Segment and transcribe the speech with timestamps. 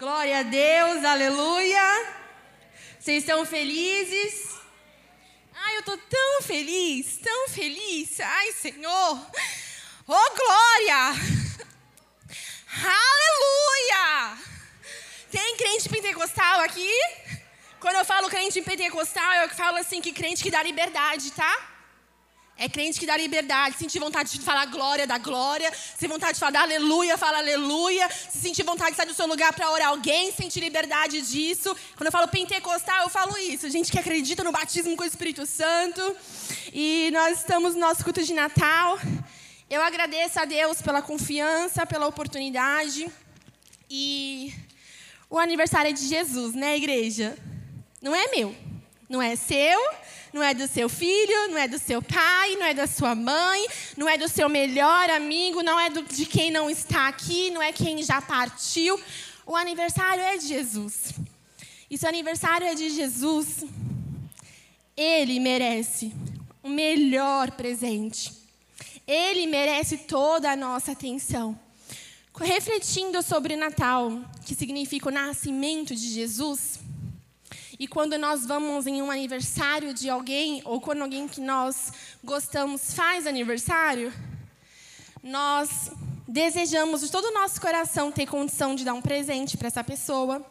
[0.00, 2.14] Glória a Deus, aleluia.
[3.00, 4.54] Vocês estão felizes?
[5.52, 8.20] Ai, eu tô tão feliz, tão feliz.
[8.20, 9.26] Ai, Senhor.
[10.06, 11.20] Oh, glória!
[13.02, 14.38] Aleluia!
[15.32, 16.92] Tem crente pentecostal aqui?
[17.80, 21.77] Quando eu falo crente pentecostal, eu falo assim que crente que dá liberdade, tá?
[22.60, 23.78] É crente que dá liberdade.
[23.78, 25.72] Sentir vontade de falar glória, dá glória.
[25.96, 28.10] Se vontade de falar aleluia, fala aleluia.
[28.10, 31.74] Se sentir vontade de sair do seu lugar para orar alguém, sentir liberdade disso.
[31.96, 33.70] Quando eu falo pentecostal, eu falo isso.
[33.70, 36.16] Gente que acredita no batismo com o Espírito Santo.
[36.72, 38.98] E nós estamos no nosso culto de Natal.
[39.70, 43.08] Eu agradeço a Deus pela confiança, pela oportunidade.
[43.88, 44.52] E
[45.30, 47.38] o aniversário é de Jesus, né, igreja?
[48.02, 48.52] Não é meu.
[49.08, 49.78] Não é seu
[50.32, 53.66] não é do seu filho, não é do seu pai, não é da sua mãe,
[53.96, 57.62] não é do seu melhor amigo, não é do, de quem não está aqui, não
[57.62, 59.00] é quem já partiu.
[59.46, 61.14] O aniversário é de Jesus.
[61.90, 63.64] E se o aniversário é de Jesus,
[64.96, 66.12] ele merece
[66.62, 68.32] o melhor presente.
[69.06, 71.58] Ele merece toda a nossa atenção.
[72.38, 74.12] Refletindo sobre o Natal,
[74.44, 76.78] que significa o nascimento de Jesus,
[77.78, 81.92] e quando nós vamos em um aniversário de alguém, ou quando alguém que nós
[82.24, 84.12] gostamos faz aniversário,
[85.22, 85.92] nós
[86.26, 90.44] desejamos de todo o nosso coração ter condição de dar um presente para essa pessoa.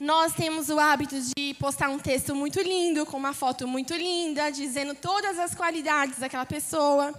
[0.00, 4.50] Nós temos o hábito de postar um texto muito lindo, com uma foto muito linda,
[4.50, 7.12] dizendo todas as qualidades daquela pessoa.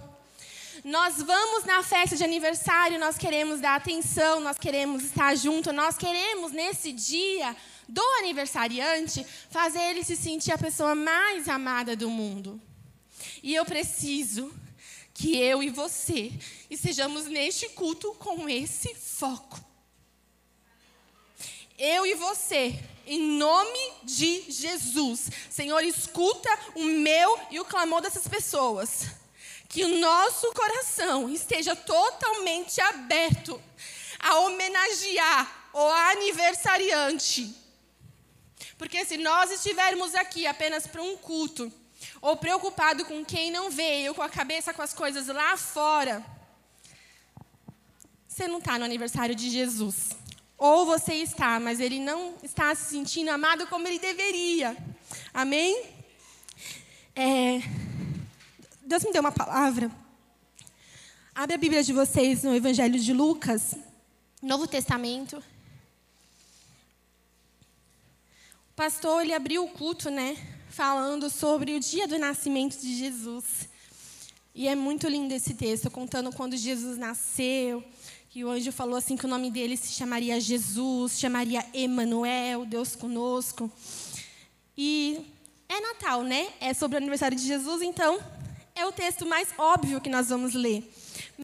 [0.82, 5.96] Nós vamos na festa de aniversário, nós queremos dar atenção, nós queremos estar junto, nós
[5.96, 7.54] queremos nesse dia
[7.90, 12.60] do aniversariante fazer ele se sentir a pessoa mais amada do mundo.
[13.42, 14.52] E eu preciso
[15.12, 16.32] que eu e você
[16.70, 19.62] estejamos neste culto com esse foco.
[21.76, 25.30] Eu e você, em nome de Jesus.
[25.50, 29.06] Senhor, escuta o meu e o clamor dessas pessoas.
[29.68, 33.60] Que o nosso coração esteja totalmente aberto
[34.18, 37.59] a homenagear o aniversariante
[38.80, 41.70] porque se nós estivermos aqui apenas para um culto,
[42.18, 46.24] ou preocupado com quem não veio, com a cabeça com as coisas lá fora,
[48.26, 50.16] você não está no aniversário de Jesus.
[50.56, 54.74] Ou você está, mas ele não está se sentindo amado como ele deveria.
[55.34, 55.84] Amém?
[57.14, 57.60] É,
[58.80, 59.90] Deus me deu uma palavra.
[61.34, 63.74] Abre a Bíblia de vocês no Evangelho de Lucas,
[64.40, 65.44] Novo Testamento.
[68.80, 70.34] Pastor ele abriu o culto, né,
[70.70, 73.68] falando sobre o dia do nascimento de Jesus.
[74.54, 77.84] E é muito lindo esse texto, contando quando Jesus nasceu,
[78.30, 82.96] que o anjo falou assim que o nome dele se chamaria Jesus, chamaria Emanuel, Deus
[82.96, 83.70] conosco.
[84.74, 85.26] E
[85.68, 86.48] é Natal, né?
[86.58, 88.18] É sobre o aniversário de Jesus, então
[88.74, 90.90] é o texto mais óbvio que nós vamos ler.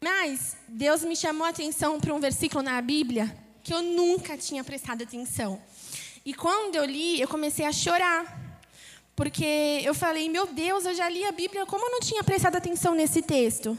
[0.02, 4.64] Mas Deus me chamou a atenção para um versículo na Bíblia que eu nunca tinha
[4.64, 5.60] prestado atenção.
[6.26, 8.60] E quando eu li, eu comecei a chorar.
[9.14, 12.56] Porque eu falei, meu Deus, eu já li a Bíblia, como eu não tinha prestado
[12.56, 13.78] atenção nesse texto?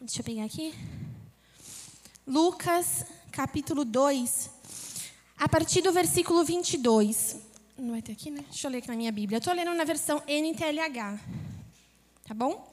[0.00, 0.74] Deixa eu pegar aqui.
[2.26, 4.50] Lucas, capítulo 2,
[5.38, 7.36] a partir do versículo 22.
[7.78, 8.44] Não vai ter aqui, né?
[8.50, 9.36] Deixa eu ler aqui na minha Bíblia.
[9.36, 11.20] Eu estou lendo na versão NTLH.
[12.26, 12.68] Tá bom?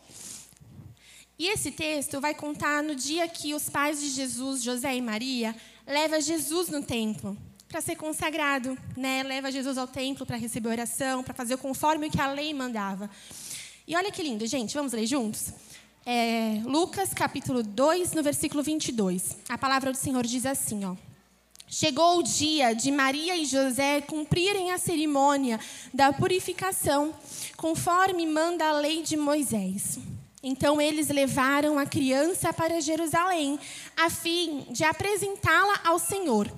[1.37, 5.55] E esse texto vai contar no dia que os pais de Jesus, José e Maria,
[5.85, 7.37] levam Jesus no templo
[7.69, 9.21] para ser consagrado, né?
[9.21, 13.07] Leva Jesus ao templo para receber oração, para fazer conforme o que a lei mandava.
[13.87, 15.53] E olha que lindo, gente, vamos ler juntos?
[16.03, 19.37] É, Lucas capítulo 2, no versículo 22.
[19.47, 20.95] A palavra do Senhor diz assim, ó.
[21.67, 25.59] Chegou o dia de Maria e José cumprirem a cerimônia
[25.93, 27.13] da purificação,
[27.55, 29.99] conforme manda a lei de Moisés.
[30.41, 33.59] Então eles levaram a criança para Jerusalém,
[33.95, 36.51] a fim de apresentá-la ao Senhor.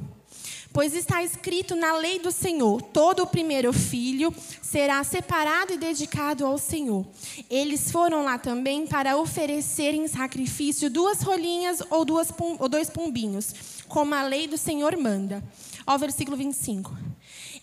[0.74, 6.46] Pois está escrito na lei do Senhor: todo o primeiro filho será separado e dedicado
[6.46, 7.06] ao Senhor.
[7.50, 14.16] Eles foram lá também para oferecerem sacrifício duas rolinhas ou, duas, ou dois pombinhos, como
[14.16, 15.44] a lei do Senhor manda.
[15.86, 16.96] Ó, versículo 25.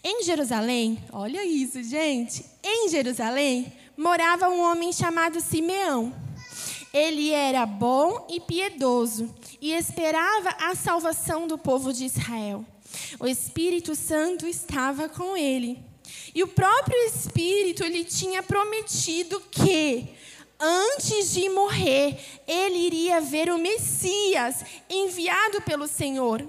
[0.05, 2.45] Em Jerusalém, olha isso, gente.
[2.63, 6.13] Em Jerusalém morava um homem chamado Simeão.
[6.93, 12.65] Ele era bom e piedoso e esperava a salvação do povo de Israel.
[13.19, 15.83] O Espírito Santo estava com ele.
[16.35, 20.09] E o próprio Espírito lhe tinha prometido que,
[20.59, 26.47] antes de morrer, ele iria ver o Messias enviado pelo Senhor.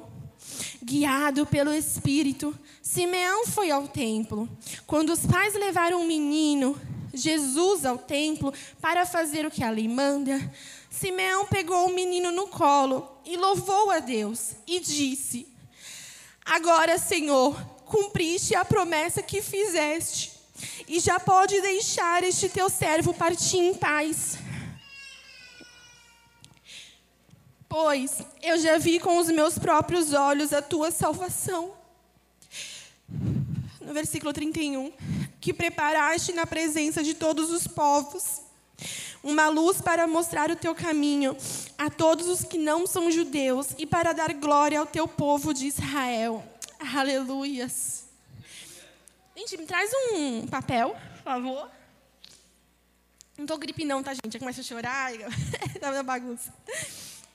[0.82, 4.50] Guiado pelo Espírito, Simeão foi ao templo.
[4.88, 6.80] Quando os pais levaram o menino,
[7.14, 10.52] Jesus, ao templo para fazer o que a lei manda,
[10.90, 15.48] Simeão pegou o menino no colo e louvou a Deus e disse:
[16.50, 17.56] Agora, Senhor,
[17.86, 20.32] cumpriste a promessa que fizeste,
[20.88, 24.40] e já pode deixar este teu servo partir em paz.
[27.68, 31.72] Pois eu já vi com os meus próprios olhos a tua salvação.
[33.80, 34.92] No versículo 31,
[35.40, 38.42] que preparaste na presença de todos os povos,
[39.24, 41.36] uma luz para mostrar o teu caminho
[41.78, 45.68] a todos os que não são judeus e para dar glória ao teu povo de
[45.68, 46.44] Israel.
[46.96, 48.06] Aleluias.
[49.36, 51.72] Gente, me traz um papel, por favor.
[53.38, 54.34] Não tô gripe não, tá, gente?
[54.34, 55.12] Eu começo a chorar,
[55.80, 56.54] dá uma bagunça.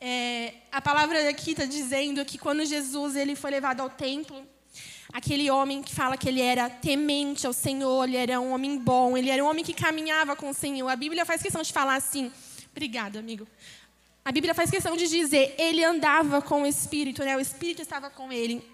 [0.01, 4.47] É, a palavra aqui está dizendo que quando Jesus ele foi levado ao templo,
[5.15, 9.17] aquele homem que fala que ele era temente ao Senhor, ele era um homem bom,
[9.17, 10.89] ele era um homem que caminhava com o Senhor.
[10.89, 12.33] A Bíblia faz questão de falar assim.
[12.73, 13.47] Obrigada, amigo.
[14.25, 17.37] A Bíblia faz questão de dizer, ele andava com o Espírito, né?
[17.37, 18.69] O Espírito estava com ele.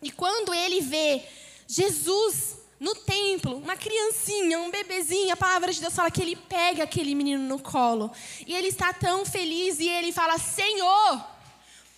[0.00, 1.22] E quando ele vê
[1.68, 6.84] Jesus no templo, uma criancinha, um bebezinho, a palavra de Deus fala que ele pega
[6.84, 8.10] aquele menino no colo.
[8.46, 11.26] E ele está tão feliz e ele fala: Senhor,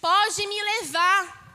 [0.00, 1.45] pode me levar.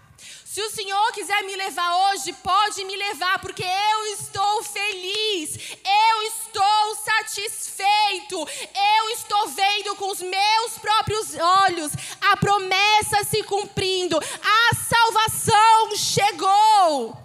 [0.53, 6.24] Se o Senhor quiser me levar hoje, pode me levar, porque eu estou feliz, eu
[6.24, 14.75] estou satisfeito, eu estou vendo com os meus próprios olhos a promessa se cumprindo, a
[14.75, 17.18] salvação chegou.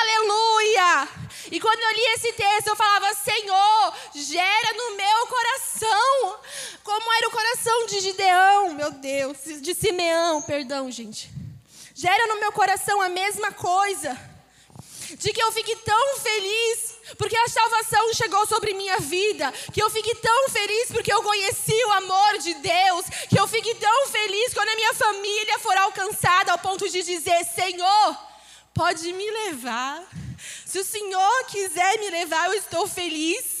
[0.00, 1.08] Aleluia!
[1.50, 6.38] E quando eu li esse texto, eu falava: Senhor, gera no meu coração,
[6.84, 11.35] como era o coração de Gideão, meu Deus, de Simeão, perdão, gente
[11.96, 14.16] gera no meu coração a mesma coisa.
[15.18, 19.88] De que eu fique tão feliz porque a salvação chegou sobre minha vida, que eu
[19.88, 24.52] fique tão feliz porque eu conheci o amor de Deus, que eu fique tão feliz
[24.52, 28.18] quando a minha família for alcançada ao ponto de dizer: Senhor,
[28.74, 30.04] pode me levar.
[30.66, 33.55] Se o Senhor quiser me levar, eu estou feliz.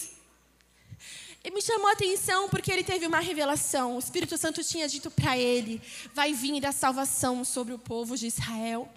[1.46, 3.94] E me chamou a atenção porque ele teve uma revelação.
[3.94, 5.80] O Espírito Santo tinha dito para ele:
[6.12, 8.92] vai vir a salvação sobre o povo de Israel.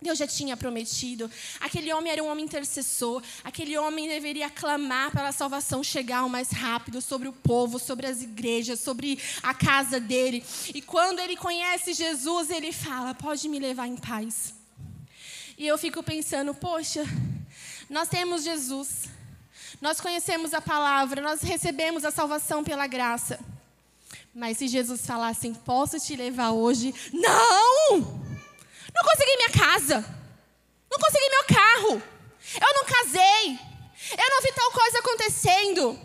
[0.00, 1.28] Deus já tinha prometido.
[1.58, 3.20] Aquele homem era um homem intercessor.
[3.42, 8.06] Aquele homem deveria clamar para a salvação chegar o mais rápido sobre o povo, sobre
[8.06, 10.44] as igrejas, sobre a casa dele.
[10.72, 14.54] E quando ele conhece Jesus, ele fala: Pode me levar em paz.
[15.58, 17.02] E eu fico pensando: Poxa,
[17.90, 19.15] nós temos Jesus.
[19.86, 23.38] Nós conhecemos a palavra, nós recebemos a salvação pela graça.
[24.34, 26.92] Mas se Jesus falasse, assim, posso te levar hoje?
[27.12, 28.00] Não!
[28.00, 30.04] Não consegui minha casa.
[30.90, 32.02] Não consegui meu carro.
[32.60, 33.60] Eu não casei.
[34.10, 36.00] Eu não vi tal coisa acontecendo.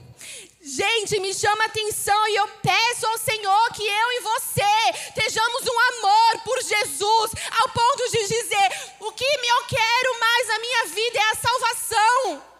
[0.61, 5.79] Gente, me chama atenção e eu peço ao Senhor que eu e você tejamos um
[5.79, 11.17] amor por Jesus, ao ponto de dizer: o que eu quero mais na minha vida
[11.17, 12.50] é a salvação.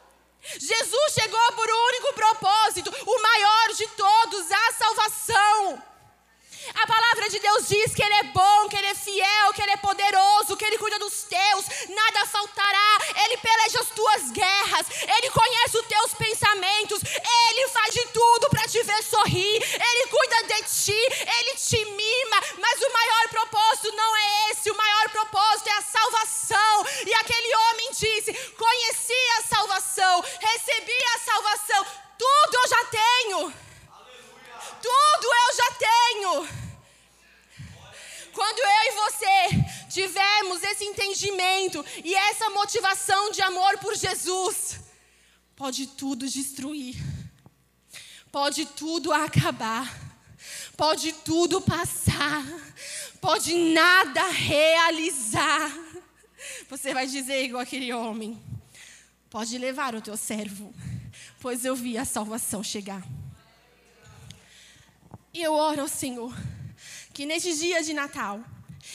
[0.60, 5.91] Jesus chegou por um único propósito, o maior de todos, a salvação.
[6.74, 9.72] A palavra de Deus diz que Ele é bom, que Ele é fiel, que Ele
[9.72, 12.98] é poderoso, que Ele cuida dos teus, nada faltará.
[13.24, 14.86] Ele peleja as tuas guerras,
[15.18, 20.44] Ele conhece os teus pensamentos, Ele faz de tudo para te ver sorrir, Ele cuida
[20.44, 21.02] de ti,
[21.40, 22.42] Ele te mima.
[22.60, 26.86] Mas o maior propósito não é esse, o maior propósito é a salvação.
[27.06, 31.86] E aquele homem disse: Conheci a salvação, recebi a salvação,
[32.18, 33.54] tudo eu já tenho.
[34.82, 36.62] Tudo eu já tenho.
[38.34, 39.50] Quando eu e você
[39.92, 44.80] tivermos esse entendimento e essa motivação de amor por Jesus,
[45.56, 46.96] pode tudo destruir,
[48.32, 49.94] pode tudo acabar,
[50.78, 52.44] pode tudo passar,
[53.20, 55.72] pode nada realizar.
[56.70, 58.42] Você vai dizer igual aquele homem:
[59.30, 60.74] pode levar o teu servo,
[61.40, 63.04] pois eu vi a salvação chegar.
[65.34, 66.34] E eu oro ao Senhor
[67.14, 68.44] que neste dia de Natal,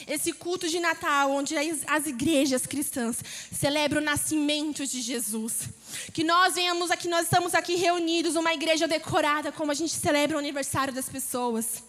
[0.07, 1.55] esse culto de Natal, onde
[1.87, 3.19] as igrejas cristãs
[3.53, 5.69] celebram o nascimento de Jesus,
[6.13, 10.37] que nós venhamos aqui, nós estamos aqui reunidos, uma igreja decorada, como a gente celebra
[10.37, 11.83] o aniversário das pessoas.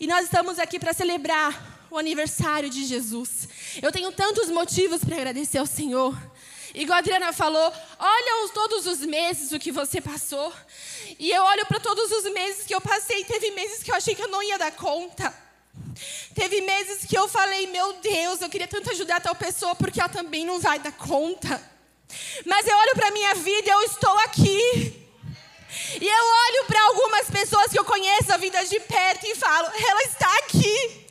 [0.00, 3.48] E nós estamos aqui para celebrar o aniversário de Jesus.
[3.80, 6.16] Eu tenho tantos motivos para agradecer ao Senhor.
[6.74, 10.52] Igual a Adriana falou, olha os, todos os meses o que você passou.
[11.18, 13.24] E eu olho para todos os meses que eu passei.
[13.24, 15.45] Teve meses que eu achei que eu não ia dar conta.
[16.34, 20.08] Teve meses que eu falei, meu Deus, eu queria tanto ajudar tal pessoa porque ela
[20.08, 21.62] também não vai dar conta.
[22.44, 25.06] Mas eu olho para minha vida eu estou aqui.
[26.00, 29.66] E eu olho para algumas pessoas que eu conheço a vida de perto e falo,
[29.66, 31.06] ela está aqui.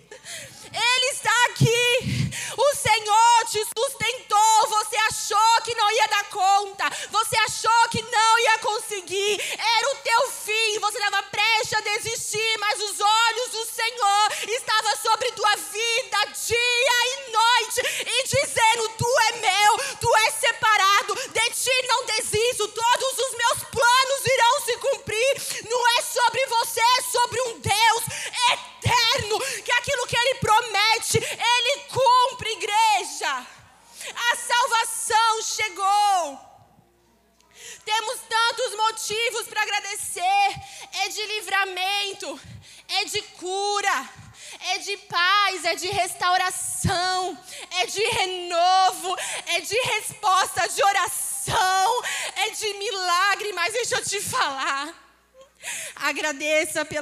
[0.75, 2.31] Ele está aqui.
[2.57, 4.67] O Senhor te sustentou.
[4.69, 6.89] Você achou que não ia dar conta.
[7.11, 9.41] Você achou que não ia conseguir.
[9.57, 9.84] Era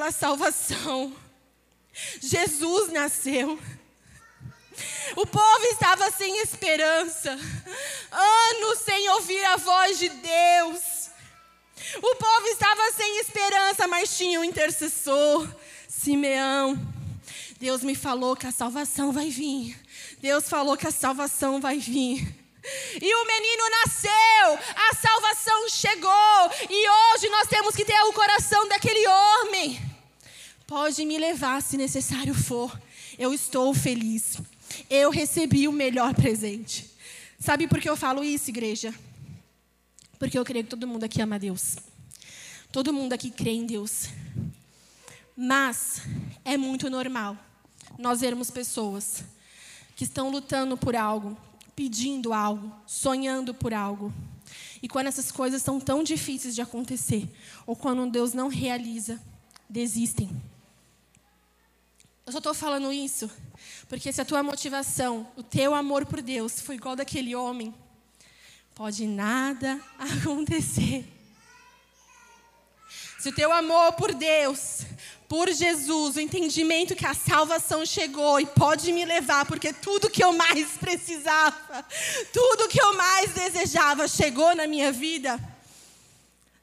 [0.03, 1.15] pela salvação.
[2.19, 3.57] Jesus nasceu.
[5.15, 7.29] O povo estava sem esperança,
[8.11, 11.09] anos sem ouvir a voz de Deus.
[12.01, 15.47] O povo estava sem esperança, mas tinha um intercessor,
[15.87, 16.77] Simeão.
[17.59, 19.79] Deus me falou que a salvação vai vir.
[20.19, 22.27] Deus falou que a salvação vai vir.
[23.01, 28.67] E o menino nasceu, a salvação chegou, e hoje nós temos que ter o coração
[28.69, 29.92] daquele homem.
[30.73, 32.81] Pode me levar se necessário for,
[33.19, 34.39] eu estou feliz.
[34.89, 36.89] Eu recebi o melhor presente.
[37.39, 38.91] Sabe por que eu falo isso, igreja?
[40.17, 41.75] Porque eu creio que todo mundo aqui ama Deus.
[42.71, 44.07] Todo mundo aqui crê em Deus.
[45.37, 46.01] Mas
[46.43, 47.37] é muito normal
[47.99, 49.23] nós vermos pessoas
[49.95, 51.37] que estão lutando por algo,
[51.75, 54.11] pedindo algo, sonhando por algo.
[54.81, 57.29] E quando essas coisas são tão difíceis de acontecer,
[57.67, 59.21] ou quando Deus não realiza,
[59.69, 60.31] desistem.
[62.25, 63.29] Eu só estou falando isso
[63.89, 67.73] porque se a tua motivação, o teu amor por Deus foi igual daquele homem,
[68.73, 71.05] pode nada acontecer.
[73.19, 74.85] Se o teu amor por Deus,
[75.29, 80.23] por Jesus, o entendimento que a salvação chegou e pode me levar, porque tudo que
[80.23, 81.85] eu mais precisava,
[82.31, 85.39] tudo que eu mais desejava chegou na minha vida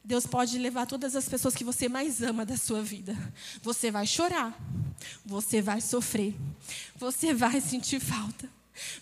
[0.03, 3.15] Deus pode levar todas as pessoas que você mais ama da sua vida.
[3.61, 4.57] Você vai chorar,
[5.25, 6.35] você vai sofrer,
[6.95, 8.49] você vai sentir falta.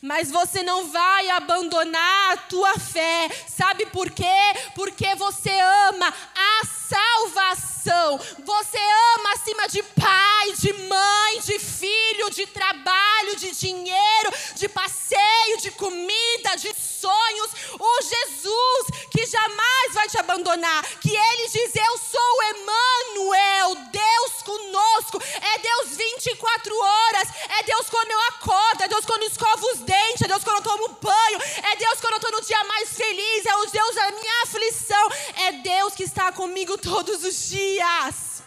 [0.02, 3.30] Mas você não vai abandonar a tua fé.
[3.48, 4.26] Sabe por quê?
[4.76, 5.52] Porque você
[5.90, 8.20] ama a salvação.
[8.46, 8.78] Você
[9.16, 15.72] ama acima de pai, de mãe, de filho, de trabalho, de dinheiro, de passeio, de
[15.72, 17.52] comida, de sonhos.
[17.80, 20.84] O Jesus que jamais vai te abandonar.
[21.00, 25.22] Que ele diz: Eu sou Emmanuel, Deus conosco.
[25.42, 27.28] É Deus 24 horas.
[27.60, 28.84] É Deus quando eu acordo.
[28.84, 29.30] É Deus quando eu
[29.62, 30.22] os dentes.
[30.22, 31.42] É Deus quando eu tomo banho.
[31.64, 33.46] É Deus quando eu estou no dia mais feliz.
[33.46, 35.10] É o Deus da minha aflição.
[35.36, 38.44] É Deus que está comigo todos os dias.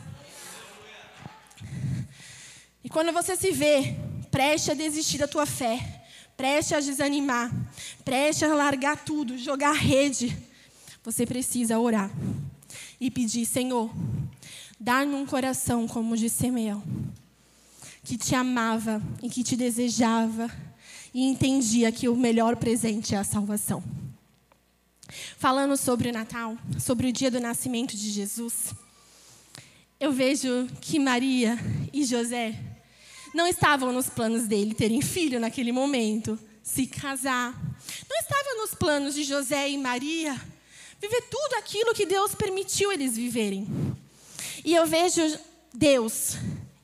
[2.84, 3.96] E quando você se vê,
[4.30, 6.02] preste a desistir da tua fé
[6.36, 7.52] preste a desanimar,
[8.04, 10.36] preste a largar tudo, jogar rede,
[11.04, 12.10] você precisa orar
[13.00, 13.90] e pedir: Senhor,
[14.78, 16.82] dá-me um coração como o de Simeão,
[18.04, 20.50] que te amava e que te desejava
[21.14, 23.82] e entendia que o melhor presente é a salvação.
[25.36, 28.74] Falando sobre o Natal, sobre o dia do nascimento de Jesus,
[30.00, 31.58] eu vejo que Maria
[31.92, 32.58] e José
[33.34, 37.52] não estavam nos planos dele terem filho naquele momento, se casar.
[38.08, 40.40] Não estava nos planos de José e Maria
[41.00, 43.66] viver tudo aquilo que Deus permitiu eles viverem.
[44.64, 45.20] E eu vejo
[45.74, 46.36] Deus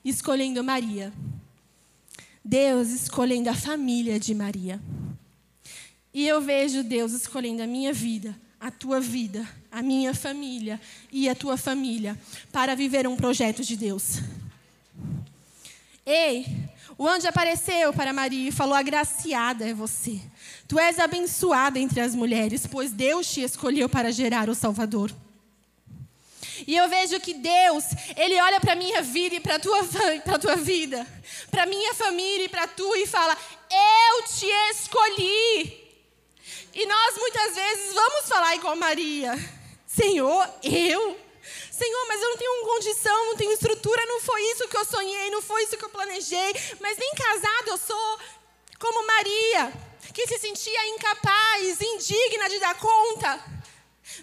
[0.05, 1.13] escolhendo Maria.
[2.49, 4.81] Deus escolhendo a família de Maria.
[6.15, 10.81] E eu vejo Deus escolhendo a minha vida, a tua vida, a minha família
[11.13, 12.19] e a tua família
[12.51, 14.21] para viver um projeto de Deus.
[16.07, 16.47] Ei,
[16.97, 20.19] o anjo apareceu para Maria e falou: Agraciada é você.
[20.67, 25.15] Tu és abençoada entre as mulheres, pois Deus te escolheu para gerar o Salvador.
[26.67, 27.85] E eu vejo que Deus,
[28.17, 29.81] Ele olha para a minha vida e para a tua,
[30.41, 31.07] tua vida,
[31.51, 33.37] para a minha família e para a tua, e fala:
[33.71, 35.89] Eu te escolhi.
[36.75, 39.35] E nós muitas vezes vamos falar igual Maria:
[39.87, 41.29] Senhor, eu?
[41.71, 45.31] Senhor, mas eu não tenho condição, não tenho estrutura, não foi isso que eu sonhei,
[45.31, 46.55] não foi isso que eu planejei.
[46.81, 48.19] Mas nem casado eu sou
[48.81, 49.73] como Maria,
[50.13, 53.58] que se sentia incapaz, indigna de dar conta.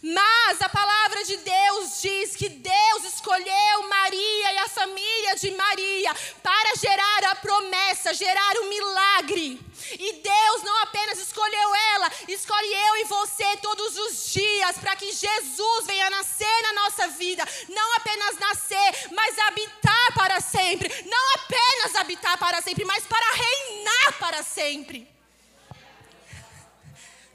[0.02, 6.14] Mas a palavra de Deus diz que Deus escolheu Maria e a família de Maria
[6.44, 9.60] para gerar a promessa, gerar o milagre.
[9.92, 15.12] E Deus não apenas escolheu ela, escolhe eu e você todos os dias para que
[15.12, 17.48] Jesus venha nascer na nossa vida.
[17.70, 20.90] Não apenas nascer, mas habitar para sempre.
[21.06, 25.08] Não apenas habitar para sempre, mas para reinar para sempre.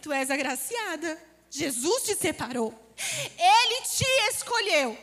[0.02, 1.29] Tu és agraciada.
[1.50, 2.72] Jesus te separou.
[3.36, 4.96] Ele te escolheu.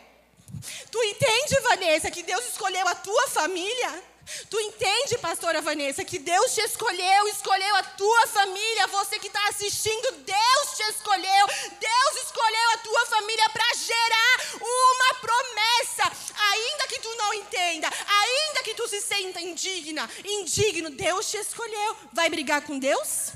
[0.89, 4.03] Tu entende, Vanessa, que Deus escolheu a tua família?
[4.49, 9.47] Tu entende, pastora Vanessa, que Deus te escolheu, escolheu a tua família, você que está
[9.47, 11.47] assistindo, Deus te escolheu,
[11.79, 16.11] Deus escolheu a tua família para gerar uma promessa,
[16.51, 21.95] ainda que tu não entenda, ainda que tu se sinta indigna, indigno, Deus te escolheu.
[22.11, 23.31] Vai brigar com Deus?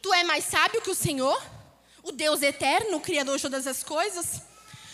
[0.00, 1.40] Tu é mais sábio que o Senhor?
[2.02, 4.40] O Deus eterno, o Criador de todas as coisas?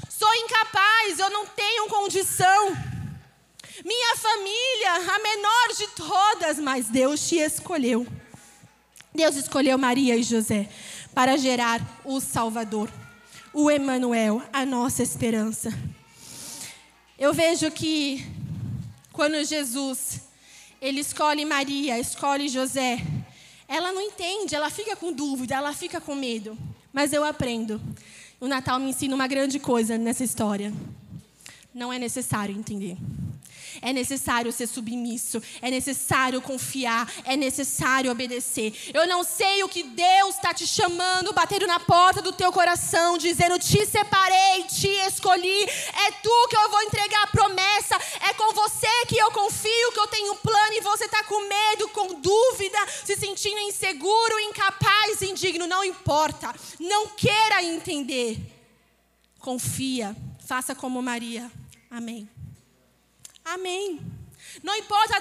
[0.09, 2.69] Sou incapaz, eu não tenho condição.
[3.85, 8.07] Minha família, a menor de todas, mas Deus te escolheu.
[9.15, 10.69] Deus escolheu Maria e José
[11.15, 12.91] para gerar o Salvador,
[13.53, 15.71] o Emanuel, a nossa esperança.
[17.19, 18.27] Eu vejo que
[19.13, 20.21] quando Jesus
[20.81, 22.99] ele escolhe Maria, escolhe José,
[23.75, 26.57] ela não entende, ela fica com dúvida, ela fica com medo.
[26.93, 27.81] Mas eu aprendo.
[28.41, 30.73] O Natal me ensina uma grande coisa nessa história.
[31.75, 32.97] Não é necessário entender.
[33.83, 38.91] É necessário ser submisso, é necessário confiar, é necessário obedecer.
[38.93, 43.19] Eu não sei o que Deus está te chamando, batendo na porta do teu coração,
[43.19, 47.97] dizendo: Te separei, te escolhi, é tu que eu vou entregar a promessa,
[48.29, 51.49] é com você que eu confio, que eu tenho um plano e você está com
[51.49, 55.67] medo, com dúvida, se sentindo inseguro, incapaz, indigno.
[55.67, 58.39] Não importa, não queira entender.
[59.39, 61.51] Confia, faça como Maria.
[61.91, 62.29] Amém.
[63.45, 64.01] Amém.
[64.63, 65.21] Não importa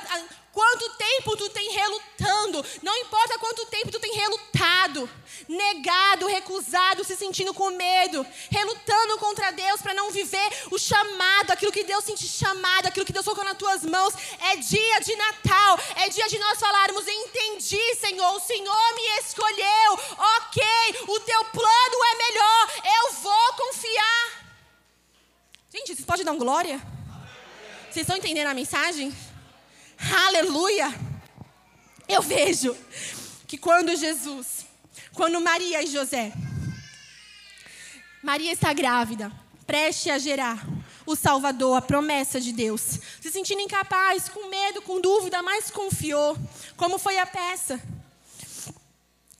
[0.52, 5.10] quanto tempo tu tem relutando, não importa quanto tempo tu tem relutado,
[5.48, 11.72] negado, recusado, se sentindo com medo, relutando contra Deus para não viver o chamado, aquilo
[11.72, 14.14] que Deus sente chamado, aquilo que Deus colocou nas tuas mãos.
[14.52, 19.94] É dia de Natal, é dia de nós falarmos: entendi, Senhor, o Senhor me escolheu,
[20.38, 20.64] ok,
[21.08, 24.44] o teu plano é melhor, eu vou confiar.
[25.72, 26.80] Gente, vocês podem dar um glória?
[27.94, 29.16] Vocês estão entendendo a mensagem?
[30.26, 30.92] Aleluia!
[32.08, 32.76] Eu vejo
[33.48, 34.66] que quando Jesus,
[35.14, 36.34] quando Maria e José,
[38.24, 39.32] Maria está grávida,
[39.68, 40.68] preste a gerar
[41.06, 42.82] o Salvador, a promessa de Deus,
[43.22, 46.36] se sentindo incapaz, com medo, com dúvida, mas confiou,
[46.76, 47.80] como foi a peça.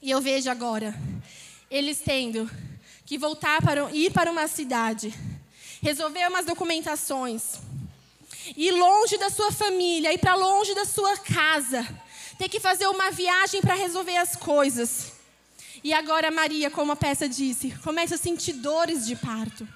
[0.00, 0.94] E eu vejo agora
[1.68, 2.48] eles tendo
[3.04, 5.12] que voltar para ir para uma cidade,
[5.82, 7.63] resolver umas documentações,
[8.56, 11.86] ir longe da sua família, ir para longe da sua casa,
[12.38, 15.12] ter que fazer uma viagem para resolver as coisas.
[15.82, 19.68] E agora Maria, como a peça disse, começa a sentir dores de parto.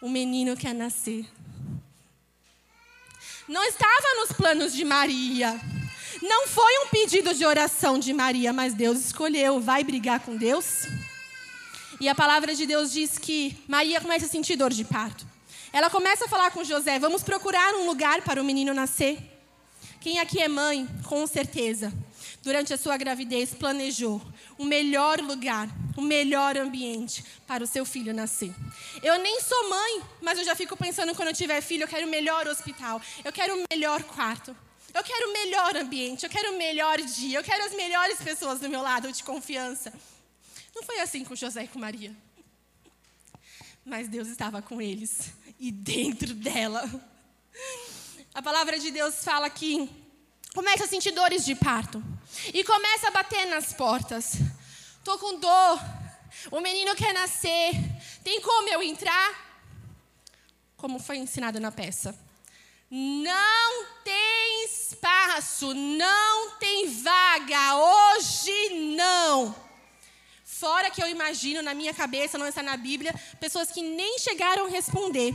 [0.00, 1.24] O menino quer nascer.
[3.48, 5.58] Não estava nos planos de Maria.
[6.20, 9.60] Não foi um pedido de oração de Maria, mas Deus escolheu.
[9.60, 10.86] Vai brigar com Deus?
[12.00, 15.26] E a palavra de Deus diz que Maria começa a sentir dor de parto.
[15.76, 19.18] Ela começa a falar com José: vamos procurar um lugar para o menino nascer.
[20.00, 21.92] Quem aqui é mãe, com certeza,
[22.42, 24.22] durante a sua gravidez, planejou
[24.56, 28.54] o melhor lugar, o melhor ambiente para o seu filho nascer.
[29.02, 32.06] Eu nem sou mãe, mas eu já fico pensando quando eu tiver filho, eu quero
[32.06, 34.56] o melhor hospital, eu quero o melhor quarto.
[34.94, 38.60] Eu quero o melhor ambiente, eu quero o melhor dia, eu quero as melhores pessoas
[38.60, 39.92] do meu lado de confiança.
[40.74, 42.16] Não foi assim com José e com Maria.
[43.84, 46.88] Mas Deus estava com eles e dentro dela.
[48.34, 49.88] A palavra de Deus fala que
[50.54, 52.02] começa a sentir dores de parto
[52.52, 54.34] e começa a bater nas portas.
[55.02, 55.80] Tô com dor.
[56.50, 57.72] O menino quer nascer.
[58.22, 59.46] Tem como eu entrar?
[60.76, 62.18] Como foi ensinado na peça.
[62.90, 69.65] Não tem espaço, não tem vaga, hoje não.
[70.58, 74.64] Fora que eu imagino na minha cabeça, não está na Bíblia, pessoas que nem chegaram
[74.64, 75.34] a responder.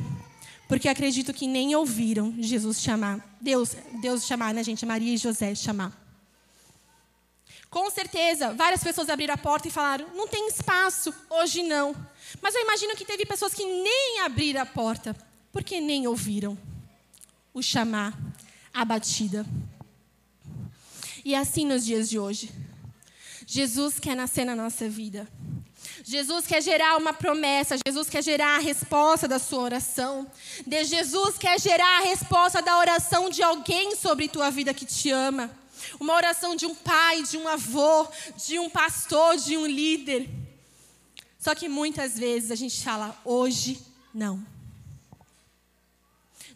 [0.68, 3.20] Porque acredito que nem ouviram Jesus chamar.
[3.40, 4.84] Deus, Deus chamar, né, gente?
[4.84, 5.96] Maria e José chamar.
[7.70, 11.96] Com certeza, várias pessoas abriram a porta e falaram: não tem espaço, hoje não.
[12.42, 15.16] Mas eu imagino que teve pessoas que nem abriram a porta,
[15.52, 16.58] porque nem ouviram
[17.54, 18.18] o chamar,
[18.74, 19.46] a batida.
[21.24, 22.50] E é assim nos dias de hoje.
[23.54, 25.28] Jesus quer nascer na nossa vida.
[26.06, 30.26] Jesus quer gerar uma promessa, Jesus quer gerar a resposta da sua oração.
[30.66, 35.12] De Jesus quer gerar a resposta da oração de alguém sobre tua vida que te
[35.12, 35.52] ama.
[36.00, 40.30] Uma oração de um pai, de um avô, de um pastor, de um líder.
[41.38, 44.42] Só que muitas vezes a gente fala, hoje não.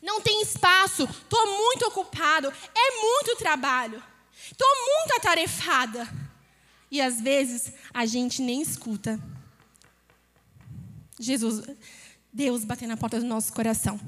[0.01, 4.01] Não tem espaço, estou muito ocupado, é muito trabalho,
[4.49, 6.24] estou muito atarefada.
[6.89, 9.19] E às vezes a gente nem escuta.
[11.19, 11.63] Jesus,
[12.31, 13.99] Deus batendo na porta do nosso coração.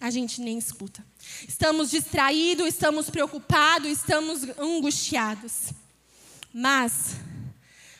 [0.00, 1.04] A gente nem escuta.
[1.46, 5.72] Estamos distraídos, estamos preocupados, estamos angustiados.
[6.52, 7.16] Mas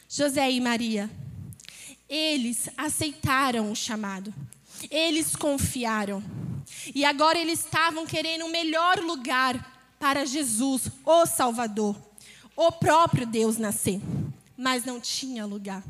[0.08, 1.11] José e Maria,
[2.08, 4.35] eles aceitaram o chamado.
[4.90, 6.22] Eles confiaram.
[6.94, 11.96] E agora eles estavam querendo o melhor lugar para Jesus, o Salvador,
[12.56, 14.00] o próprio Deus nascer.
[14.56, 15.82] Mas não tinha lugar.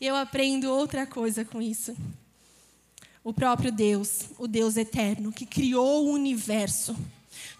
[0.00, 1.96] Eu aprendo outra coisa com isso.
[3.22, 6.96] O próprio Deus, o Deus eterno, que criou o universo,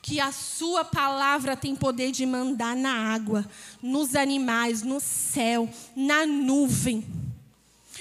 [0.00, 3.46] que a sua palavra tem poder de mandar na água,
[3.82, 7.04] nos animais, no céu, na nuvem.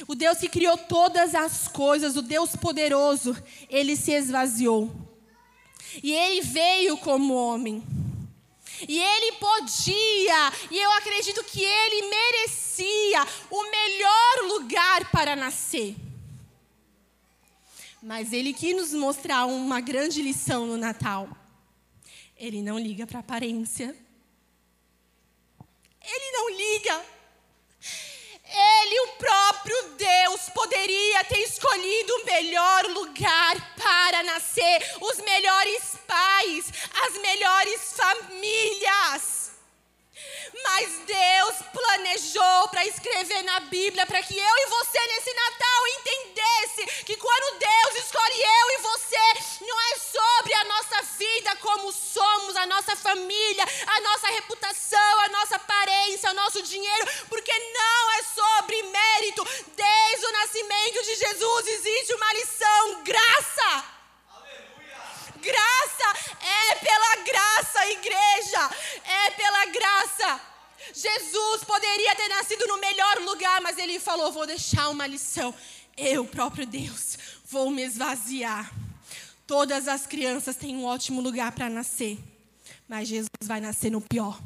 [0.07, 3.35] O Deus que criou todas as coisas, o Deus poderoso,
[3.69, 4.89] ele se esvaziou.
[6.01, 7.83] E ele veio como homem.
[8.87, 15.95] E ele podia, e eu acredito que ele merecia o melhor lugar para nascer.
[18.01, 21.27] Mas ele quis nos mostrar uma grande lição no Natal.
[22.37, 23.95] Ele não liga para a aparência.
[26.01, 27.18] Ele não liga.
[28.51, 36.73] Ele, o próprio Deus, poderia ter escolhido o melhor lugar para nascer, os melhores pais,
[37.05, 39.51] as melhores famílias.
[40.63, 47.03] Mas Deus planejou para escrever na Bíblia para que eu e você nesse Natal entendesse
[47.05, 52.55] que quando Deus escolhe eu e você, não é sobre a nossa vida como somos,
[52.55, 58.23] a nossa família, a nossa reputação, a nossa aparência, o nosso dinheiro, porque não é
[58.23, 58.38] sobre
[59.39, 59.73] mérito.
[59.75, 63.85] Desde o nascimento de Jesus existe uma lição, graça.
[65.41, 68.69] Graça é pela graça, igreja.
[69.03, 70.41] É pela graça.
[70.93, 75.53] Jesus poderia ter nascido no melhor lugar, mas ele falou: Vou deixar uma lição.
[75.95, 78.71] Eu, próprio Deus, vou me esvaziar.
[79.45, 82.17] Todas as crianças têm um ótimo lugar para nascer,
[82.87, 84.39] mas Jesus vai nascer no pior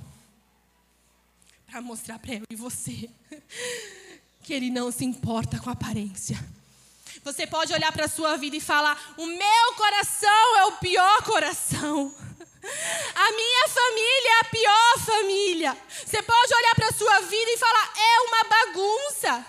[1.73, 3.10] para mostrar para eu e você
[4.43, 6.38] que ele não se importa com a aparência.
[7.23, 11.23] Você pode olhar para a sua vida e falar: o meu coração é o pior
[11.23, 12.13] coração.
[13.15, 15.77] A minha família é a pior família.
[16.06, 19.45] Você pode olhar para a sua vida e falar: é uma bagunça.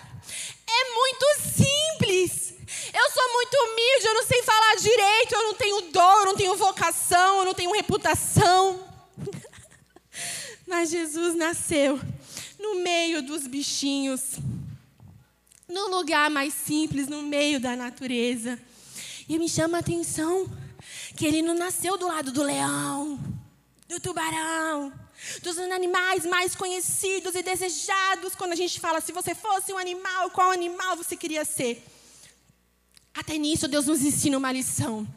[0.67, 2.53] É muito simples.
[2.93, 6.35] Eu sou muito humilde, eu não sei falar direito, eu não tenho dom, eu não
[6.35, 8.87] tenho vocação, eu não tenho reputação.
[10.65, 11.99] Mas Jesus nasceu
[12.57, 14.39] no meio dos bichinhos
[15.67, 18.59] no lugar mais simples, no meio da natureza.
[19.27, 20.49] E me chama a atenção
[21.15, 23.19] que ele não nasceu do lado do leão,
[23.87, 24.93] do tubarão,
[25.41, 28.35] dos animais mais conhecidos e desejados.
[28.35, 31.83] Quando a gente fala, se você fosse um animal, qual animal você queria ser?
[33.13, 35.07] Até nisso, Deus nos ensina uma lição.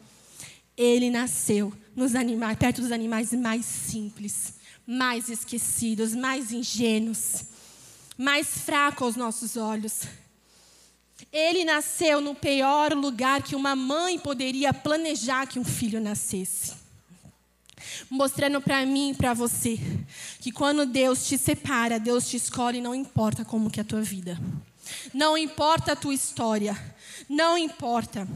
[0.77, 4.55] Ele nasceu nos animais, perto dos animais mais simples,
[4.87, 7.43] mais esquecidos, mais ingênuos,
[8.17, 10.03] mais fracos aos nossos olhos.
[11.33, 16.73] Ele nasceu no pior lugar que uma mãe poderia planejar que um filho nascesse.
[18.11, 19.79] Mostrando para mim e para você
[20.41, 24.03] que quando Deus te separa, Deus te escolhe, não importa como que é a tua
[24.03, 24.39] vida.
[25.13, 26.77] Não importa a tua história.
[27.29, 28.27] Não importa.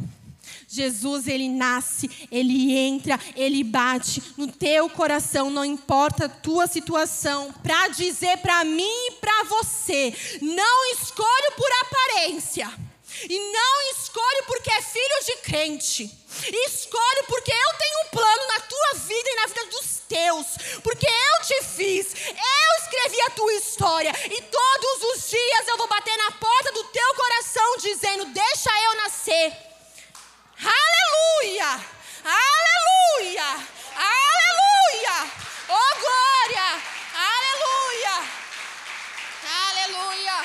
[0.74, 7.52] Jesus, ele nasce, ele entra, ele bate no teu coração, não importa a tua situação,
[7.62, 12.72] para dizer para mim e para você: não escolho por aparência.
[13.28, 16.10] E não escolho porque é filho de crente.
[16.66, 20.46] Escolho porque eu tenho um plano na tua vida e na vida dos teus.
[20.82, 22.14] Porque eu te fiz.
[22.14, 24.12] Eu escrevi a tua história.
[24.24, 28.96] E todos os dias eu vou bater na porta do teu coração dizendo: Deixa eu
[28.96, 29.71] nascer.
[30.62, 31.70] Aleluia!
[32.22, 33.50] Aleluia!
[33.98, 35.16] Aleluia!
[35.68, 36.68] Oh glória!
[37.14, 38.16] Aleluia!
[39.42, 40.38] Aleluia!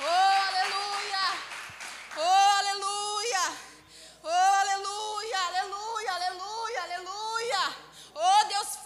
[0.00, 1.26] Oh aleluia!
[2.16, 3.44] Oh aleluia!
[4.24, 5.17] Oh aleluia!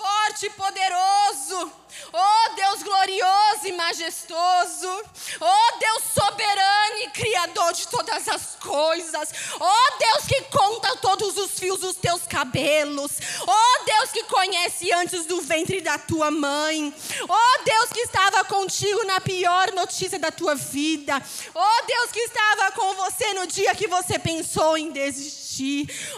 [0.02, 1.72] forte e poderoso.
[2.12, 5.02] Oh Deus glorioso e majestoso.
[5.40, 9.28] Oh Deus soberano e criador de todas as coisas.
[9.60, 13.12] Oh Deus que conta todos os fios dos teus cabelos.
[13.46, 16.92] Oh Deus que conhece antes do ventre da tua mãe.
[17.28, 21.22] Oh Deus que estava contigo na pior notícia da tua vida.
[21.54, 25.41] Oh Deus que estava com você no dia que você pensou em desistir.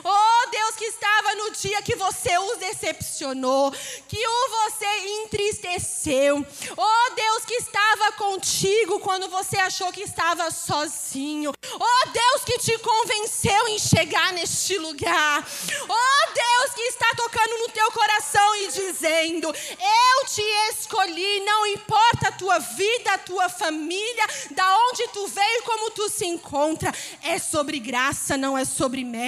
[0.05, 3.73] Oh Deus que estava no dia que você os decepcionou,
[4.07, 4.87] que o você
[5.23, 6.47] entristeceu.
[6.77, 11.53] Oh Deus que estava contigo quando você achou que estava sozinho.
[11.73, 15.45] Oh Deus que te convenceu em chegar neste lugar.
[15.89, 22.29] Oh Deus que está tocando no teu coração e dizendo: Eu te escolhi, não importa
[22.29, 26.93] a tua vida, a tua família, da onde tu veio, como tu se encontra,
[27.23, 29.24] é sobre graça, não é sobre mérito.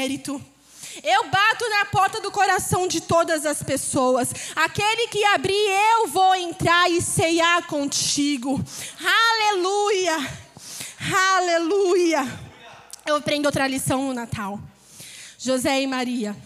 [1.03, 4.33] Eu bato na porta do coração de todas as pessoas.
[4.55, 8.63] Aquele que abrir, eu vou entrar e ceiar contigo.
[9.01, 10.17] Aleluia!
[11.37, 12.41] Aleluia!
[13.07, 14.59] Eu aprendo outra lição no Natal.
[15.39, 16.37] José e Maria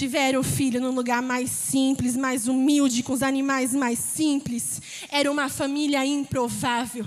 [0.00, 4.80] tiveram o filho num lugar mais simples, mais humilde, com os animais mais simples.
[5.10, 7.04] Era uma família improvável.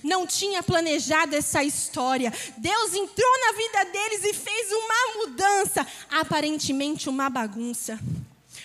[0.00, 2.32] Não tinha planejado essa história.
[2.56, 7.98] Deus entrou na vida deles e fez uma mudança, aparentemente uma bagunça.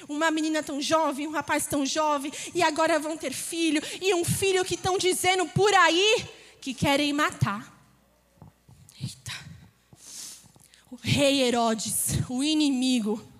[0.07, 4.23] Uma menina tão jovem, um rapaz tão jovem, e agora vão ter filho, e um
[4.23, 6.23] filho que estão dizendo por aí
[6.61, 7.75] que querem matar.
[9.01, 9.33] Eita.
[10.91, 13.30] O rei Herodes, o inimigo,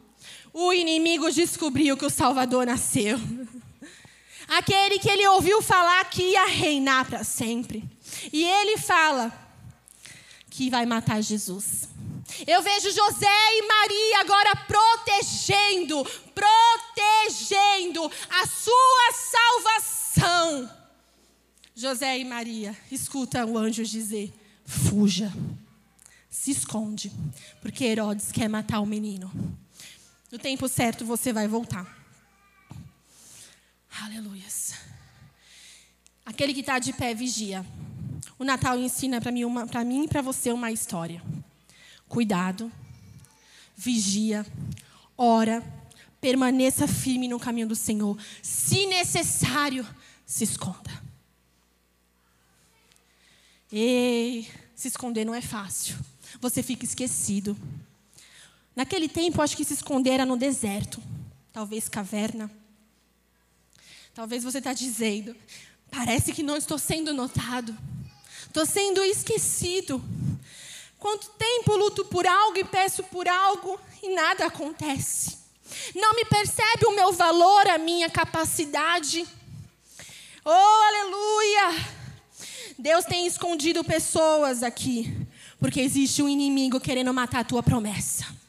[0.53, 3.19] o inimigo descobriu que o Salvador nasceu.
[4.47, 7.83] Aquele que ele ouviu falar que ia reinar para sempre.
[8.33, 9.31] E ele fala
[10.49, 11.87] que vai matar Jesus.
[12.45, 20.77] Eu vejo José e Maria agora protegendo, protegendo a sua salvação.
[21.73, 24.33] José e Maria, escuta o anjo dizer:
[24.65, 25.31] fuja,
[26.29, 27.11] se esconde,
[27.61, 29.31] porque Herodes quer matar o menino.
[30.31, 31.85] No tempo certo você vai voltar.
[34.01, 34.75] Aleluias.
[36.25, 37.65] Aquele que está de pé vigia.
[38.39, 39.43] O Natal ensina para mim,
[39.85, 41.21] mim e para você uma história.
[42.07, 42.71] Cuidado,
[43.75, 44.45] vigia,
[45.17, 45.61] ora,
[46.21, 48.17] permaneça firme no caminho do Senhor.
[48.41, 49.85] Se necessário,
[50.25, 50.91] se esconda.
[53.69, 55.97] Ei, se esconder não é fácil.
[56.39, 57.57] Você fica esquecido.
[58.75, 61.01] Naquele tempo, acho que se esconder era no deserto,
[61.51, 62.49] talvez caverna.
[64.13, 65.35] Talvez você está dizendo,
[65.89, 67.75] parece que não estou sendo notado,
[68.45, 70.03] estou sendo esquecido.
[70.97, 75.37] Quanto tempo luto por algo e peço por algo e nada acontece.
[75.95, 79.25] Não me percebe o meu valor, a minha capacidade.
[80.45, 81.85] Oh, aleluia!
[82.77, 85.15] Deus tem escondido pessoas aqui,
[85.59, 88.40] porque existe um inimigo querendo matar a tua promessa.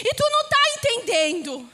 [0.00, 1.68] E tu não está entendendo.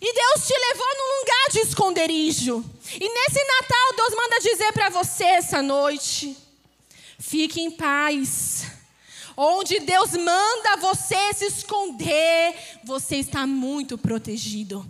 [0.00, 2.64] E Deus te levou num lugar de esconderijo.
[2.92, 6.36] E nesse Natal, Deus manda dizer para você essa noite:
[7.18, 8.66] fique em paz.
[9.36, 14.86] Onde Deus manda você se esconder, você está muito protegido.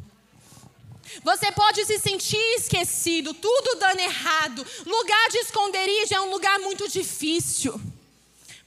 [1.22, 4.66] Você pode se sentir esquecido, tudo dando errado.
[4.84, 7.80] Lugar de esconderijo é um lugar muito difícil.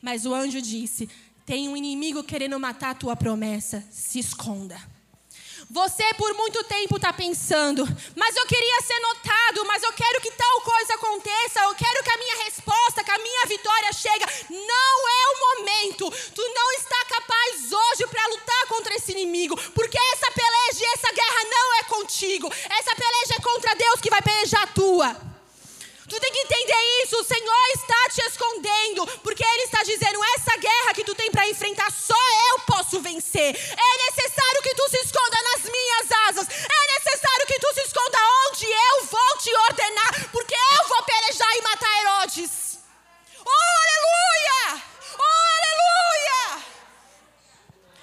[0.01, 1.09] Mas o anjo disse:
[1.47, 3.81] tem um inimigo querendo matar a tua promessa.
[3.89, 4.77] Se esconda.
[5.71, 10.31] Você por muito tempo está pensando, mas eu queria ser notado, mas eu quero que
[10.31, 14.25] tal coisa aconteça, eu quero que a minha resposta, que a minha vitória chegue.
[14.49, 16.11] Não é o momento.
[16.35, 21.11] Tu não está capaz hoje para lutar contra esse inimigo, porque essa peleja e essa
[21.13, 22.51] guerra não é contigo.
[22.69, 25.36] Essa peleja é contra Deus que vai pelejar a tua.
[26.09, 27.17] Tu tem que entender isso.
[27.19, 31.47] O Senhor está te escondendo, porque Ele está dizendo: essa guerra que tu tem para
[31.49, 32.15] enfrentar, só
[32.51, 33.55] eu posso vencer.
[33.55, 36.47] É necessário que tu se esconda nas minhas asas.
[36.49, 38.17] É necessário que tu se esconda
[38.47, 42.79] onde eu vou te ordenar, porque eu vou pelejar e matar Herodes.
[43.45, 44.83] Oh, aleluia!
[45.19, 45.23] Oh,
[45.57, 46.65] aleluia!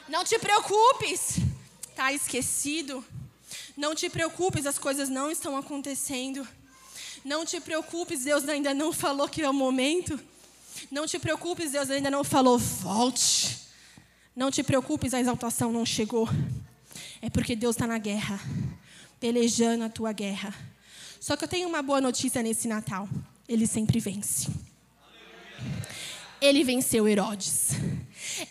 [0.08, 1.38] Não te preocupes,
[1.88, 3.04] está esquecido.
[3.76, 6.46] Não te preocupes, as coisas não estão acontecendo.
[7.24, 10.20] Não te preocupes, Deus ainda não falou que é o momento.
[10.90, 13.58] Não te preocupes, Deus ainda não falou, volte.
[14.36, 16.28] Não te preocupes, a exaltação não chegou.
[17.22, 18.38] É porque Deus está na guerra,
[19.18, 20.54] pelejando a tua guerra.
[21.18, 23.08] Só que eu tenho uma boa notícia nesse Natal:
[23.48, 24.50] Ele sempre vence.
[26.40, 27.70] Ele venceu Herodes.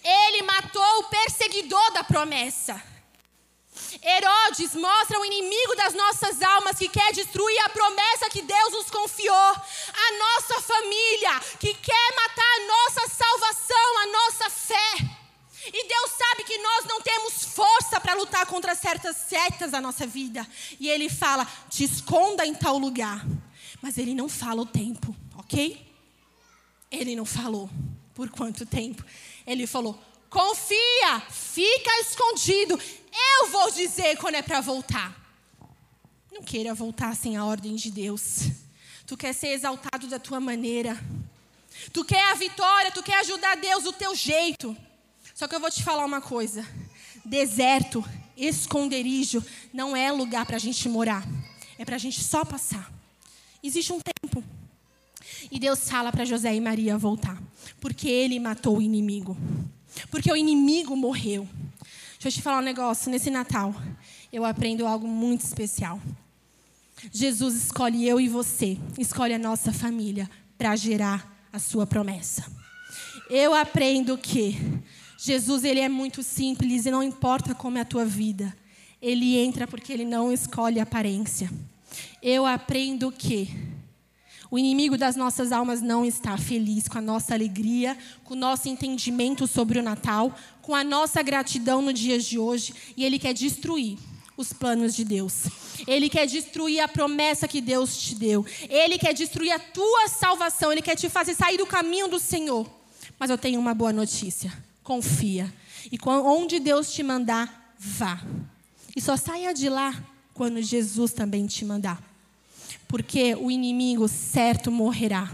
[0.03, 2.81] Ele matou o perseguidor da promessa.
[4.01, 8.89] Herodes mostra o inimigo das nossas almas que quer destruir a promessa que Deus nos
[8.89, 15.23] confiou, a nossa família, que quer matar a nossa salvação, a nossa fé.
[15.67, 20.05] E Deus sabe que nós não temos força para lutar contra certas setas da nossa
[20.05, 20.45] vida.
[20.79, 23.25] E Ele fala: te esconda em tal lugar.
[23.81, 25.85] Mas Ele não fala o tempo, ok?
[26.91, 27.69] Ele não falou
[28.13, 29.05] por quanto tempo.
[29.47, 29.97] Ele falou:
[30.33, 32.79] confia, fica escondido.
[33.39, 35.15] Eu vou dizer quando é para voltar.
[36.31, 38.49] Não queira voltar sem a ordem de Deus.
[39.05, 40.99] Tu quer ser exaltado da tua maneira.
[41.93, 44.75] Tu quer a vitória, tu quer ajudar Deus do teu jeito.
[45.35, 46.67] Só que eu vou te falar uma coisa:
[47.23, 48.03] deserto,
[48.35, 51.23] esconderijo, não é lugar para a gente morar.
[51.77, 52.91] É para a gente só passar.
[53.61, 54.43] Existe um tempo.
[55.51, 57.41] E Deus fala para José e Maria voltar.
[57.79, 59.37] Porque ele matou o inimigo.
[60.09, 61.47] Porque o inimigo morreu.
[62.13, 63.11] Deixa eu te falar um negócio.
[63.11, 63.75] Nesse Natal,
[64.31, 66.01] eu aprendo algo muito especial.
[67.11, 72.45] Jesus escolhe eu e você, escolhe a nossa família para gerar a sua promessa.
[73.29, 74.57] Eu aprendo que
[75.17, 78.55] Jesus ele é muito simples e não importa como é a tua vida.
[79.01, 81.51] Ele entra porque ele não escolhe aparência.
[82.21, 83.49] Eu aprendo que
[84.53, 88.69] o inimigo das nossas almas não está feliz com a nossa alegria, com o nosso
[88.69, 93.33] entendimento sobre o Natal, com a nossa gratidão no dia de hoje, e ele quer
[93.33, 93.97] destruir
[94.37, 95.45] os planos de Deus.
[95.87, 98.45] Ele quer destruir a promessa que Deus te deu.
[98.69, 100.71] Ele quer destruir a tua salvação.
[100.71, 102.69] Ele quer te fazer sair do caminho do Senhor.
[103.17, 104.53] Mas eu tenho uma boa notícia.
[104.83, 105.51] Confia.
[105.91, 108.21] E onde Deus te mandar, vá.
[108.95, 109.95] E só saia de lá
[110.31, 112.12] quando Jesus também te mandar
[112.93, 115.27] porque o inimigo certo morrerá,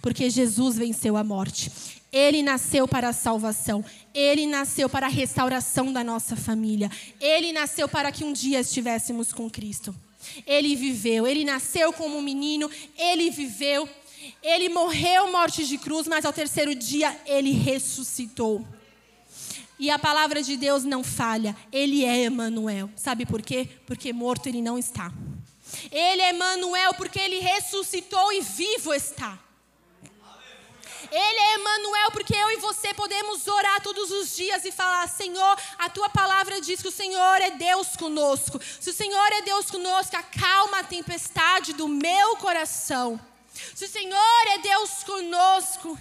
[0.00, 1.70] porque Jesus venceu a morte.
[2.10, 7.86] Ele nasceu para a salvação, ele nasceu para a restauração da nossa família, ele nasceu
[7.86, 9.94] para que um dia estivéssemos com Cristo.
[10.46, 13.86] Ele viveu, ele nasceu como um menino, ele viveu,
[14.42, 18.66] ele morreu morte de cruz, mas ao terceiro dia ele ressuscitou.
[19.78, 22.88] E a palavra de Deus não falha, ele é Emanuel.
[22.96, 23.68] Sabe por quê?
[23.84, 25.12] Porque morto ele não está.
[25.90, 29.38] Ele é Emanuel porque ele ressuscitou e vivo está.
[31.10, 35.58] Ele é Emanuel porque eu e você podemos orar todos os dias e falar: Senhor,
[35.78, 38.58] a tua palavra diz que o Senhor é Deus conosco.
[38.80, 43.20] Se o Senhor é Deus conosco, acalma a tempestade do meu coração.
[43.74, 45.98] Se o Senhor é Deus conosco,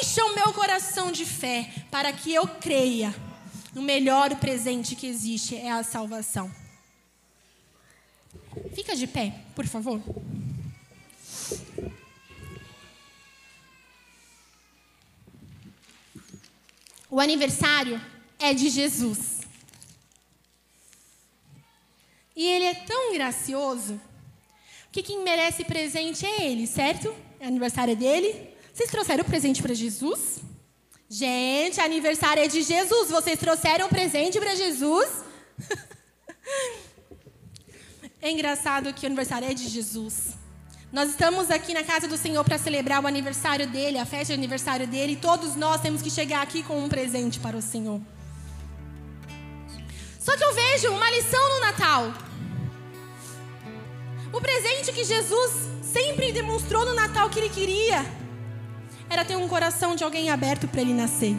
[0.00, 3.14] encha o meu coração de fé para que eu creia
[3.74, 6.61] no melhor presente que existe é a salvação.
[8.74, 10.00] Fica de pé, por favor.
[17.10, 18.00] O aniversário
[18.38, 19.40] é de Jesus.
[22.34, 24.00] E ele é tão gracioso
[24.90, 27.14] que quem merece presente é ele, certo?
[27.38, 28.48] É aniversário dele.
[28.72, 30.40] Vocês trouxeram presente para Jesus?
[31.08, 33.10] Gente, aniversário é de Jesus.
[33.10, 35.08] Vocês trouxeram presente para Jesus?
[38.24, 40.36] É engraçado que o aniversário é de Jesus.
[40.92, 44.34] Nós estamos aqui na casa do Senhor para celebrar o aniversário dele, a festa de
[44.34, 48.00] aniversário dele, e todos nós temos que chegar aqui com um presente para o Senhor.
[50.20, 52.14] Só que eu vejo uma lição no Natal.
[54.32, 58.06] O presente que Jesus sempre demonstrou no Natal que ele queria
[59.10, 61.34] era ter um coração de alguém aberto para ele nascer.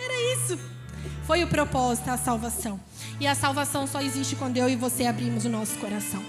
[0.00, 0.75] Era isso.
[1.26, 2.78] Foi o propósito, a salvação.
[3.18, 6.22] E a salvação só existe quando eu e você abrimos o nosso coração.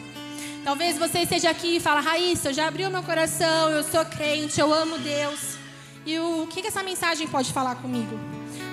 [0.63, 4.03] Talvez você esteja aqui e fala, Raíssa, eu já abri o meu coração, eu sou
[4.05, 5.55] crente, eu amo Deus.
[6.03, 8.19] E o que, que essa mensagem pode falar comigo?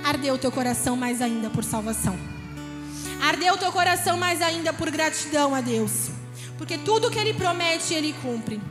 [0.03, 2.19] Ardeu o teu coração mais ainda por salvação.
[3.23, 6.09] Ardeu o teu coração mais ainda por gratidão a Deus.
[6.57, 8.63] Porque tudo que Ele promete, Ele cumpre.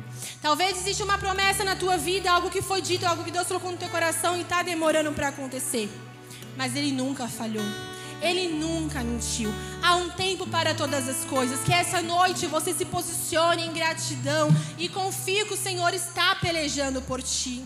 [0.41, 3.71] Talvez exista uma promessa na tua vida, algo que foi dito, algo que Deus colocou
[3.71, 5.87] no teu coração e está demorando para acontecer.
[6.55, 7.65] Mas Ele nunca falhou.
[8.21, 9.53] Ele nunca mentiu.
[9.81, 11.59] Há um tempo para todas as coisas.
[11.61, 17.01] Que essa noite você se posicione em gratidão e confie que o Senhor está pelejando
[17.01, 17.65] por ti.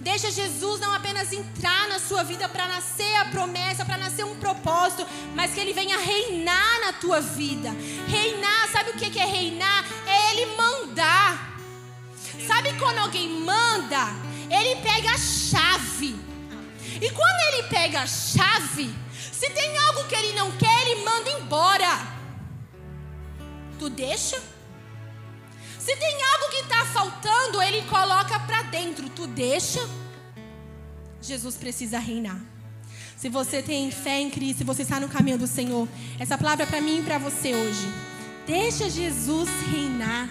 [0.00, 4.36] Deixa Jesus não apenas entrar na sua vida para nascer a promessa, para nascer um
[4.36, 7.70] propósito, mas que Ele venha reinar na tua vida.
[8.08, 9.84] Reinar, sabe o que é reinar?
[10.06, 11.58] É Ele mandar.
[12.46, 14.08] Sabe quando alguém manda?
[14.50, 16.16] Ele pega a chave.
[17.00, 18.94] E quando Ele pega a chave,
[19.32, 22.14] se tem algo que ele não quer, ele manda embora.
[23.78, 24.40] Tu deixa?
[25.78, 29.08] Se tem algo que está faltando, ele coloca para dentro.
[29.10, 29.86] Tu deixa?
[31.20, 32.40] Jesus precisa reinar.
[33.16, 36.62] Se você tem fé em Cristo, se você está no caminho do Senhor, essa palavra
[36.64, 37.86] é para mim e para você hoje.
[38.46, 40.28] Deixa Jesus reinar.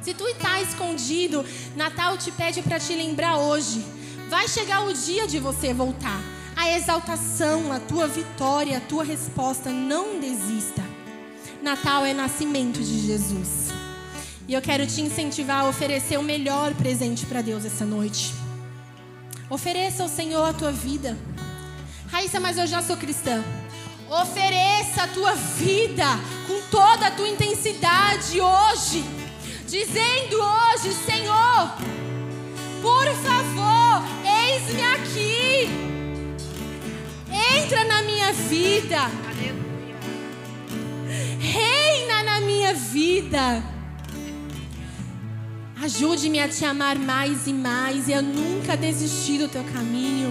[0.00, 1.44] Se tu está escondido,
[1.76, 3.84] Natal te pede para te lembrar hoje.
[4.30, 6.22] Vai chegar o dia de você voltar.
[6.54, 9.70] A exaltação, a tua vitória, a tua resposta.
[9.70, 10.84] Não desista.
[11.60, 13.70] Natal é nascimento de Jesus.
[14.46, 18.32] E eu quero te incentivar a oferecer o melhor presente para Deus essa noite.
[19.50, 21.18] Ofereça ao Senhor a tua vida.
[22.08, 23.42] Raíssa, mas eu já sou cristã.
[24.08, 26.06] Ofereça a tua vida
[26.46, 29.04] com toda a tua intensidade hoje,
[29.66, 31.74] dizendo hoje, Senhor,
[32.80, 33.06] por
[38.32, 39.10] vida.
[41.38, 43.62] Reina na minha vida.
[45.82, 50.30] Ajude-me a te amar mais e mais e a nunca desistir do teu caminho.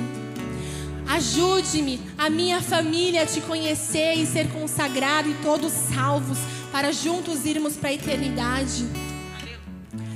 [1.08, 6.38] Ajude-me, a minha família, a te conhecer e ser consagrado e todos salvos,
[6.72, 8.86] para juntos irmos para a eternidade.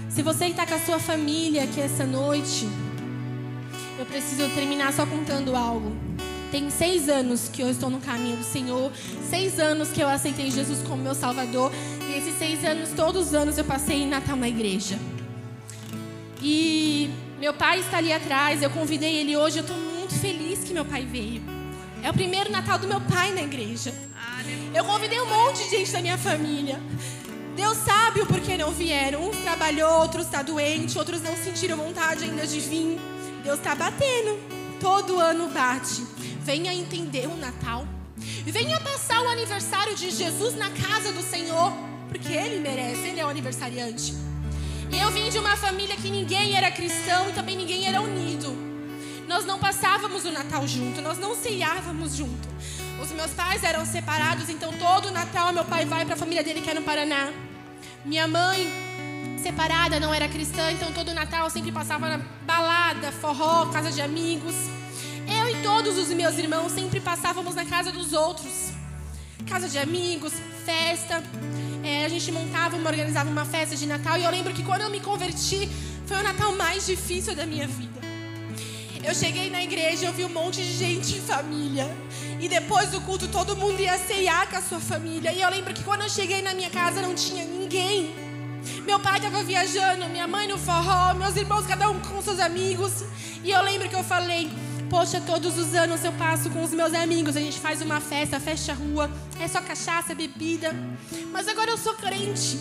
[0.07, 2.69] Se você está com a sua família aqui essa noite,
[3.97, 6.03] eu preciso terminar só contando algo.
[6.54, 8.91] Tem seis anos que eu estou no caminho do Senhor,
[9.28, 11.72] seis anos que eu aceitei Jesus como meu Salvador,
[12.08, 14.99] e esses seis anos, todos os anos, eu passei em Natal na igreja.
[16.39, 20.76] E meu pai está ali atrás, eu convidei ele hoje, eu estou muito feliz que
[20.76, 21.41] meu pai veio.
[22.04, 23.91] É o primeiro Natal do meu pai na igreja.
[24.76, 26.80] Eu convidei um monte de gente da minha família.
[27.56, 29.28] Deus sabe o porquê não vieram.
[29.28, 32.99] Uns trabalhou, outros está doente, outros não sentiram vontade ainda de vir.
[33.43, 34.38] Deus está batendo.
[34.80, 36.14] Todo ano bate.
[36.43, 37.87] Venha entender o Natal.
[38.45, 41.71] Venha passar o aniversário de Jesus na casa do Senhor.
[42.09, 44.13] Porque Ele merece, Ele é o aniversariante.
[44.91, 48.55] Eu vim de uma família que ninguém era cristão e também ninguém era unido.
[49.27, 52.47] Nós não passávamos o Natal junto, nós não ceiávamos junto.
[53.01, 56.61] Os meus pais eram separados, então todo Natal meu pai vai para a família dele
[56.61, 57.31] que é no Paraná.
[58.05, 58.67] Minha mãe,
[59.41, 64.55] separada, não era cristã, então todo Natal sempre passava na balada, forró, casa de amigos.
[65.64, 68.72] Todos os meus irmãos sempre passávamos na casa dos outros.
[69.47, 70.34] Casa de amigos,
[70.66, 71.24] festa.
[71.82, 74.18] É, a gente montava, uma, organizava uma festa de Natal.
[74.18, 75.70] E eu lembro que quando eu me converti,
[76.05, 78.01] foi o Natal mais difícil da minha vida.
[79.05, 81.89] Eu cheguei na igreja, eu vi um monte de gente em família.
[82.41, 85.32] E depois do culto, todo mundo ia ceiar com a sua família.
[85.32, 88.14] E eu lembro que quando eu cheguei na minha casa, não tinha ninguém.
[88.86, 93.03] Meu pai estava viajando, minha mãe no forró, meus irmãos, cada um com seus amigos.
[93.43, 94.51] E eu lembro que eu falei:
[94.93, 98.39] Poxa, todos os anos eu passo com os meus amigos, a gente faz uma festa,
[98.39, 100.71] fecha a rua, é só cachaça, bebida.
[101.31, 102.59] Mas agora eu sou crente.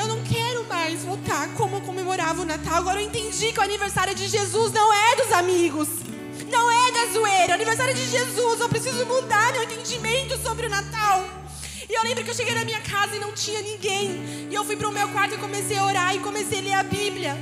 [0.00, 2.76] Eu não quero mais voltar como eu comemorava o Natal.
[2.76, 5.88] Agora eu entendi que o aniversário de Jesus não é dos amigos.
[6.48, 7.50] Não é da zoeira.
[7.50, 8.60] É aniversário de Jesus.
[8.60, 11.28] Eu preciso mudar meu entendimento sobre o Natal.
[11.90, 14.48] E eu lembro que eu cheguei na minha casa e não tinha ninguém.
[14.48, 16.74] E eu fui para o meu quarto e comecei a orar e comecei a ler
[16.74, 17.36] a Bíblia.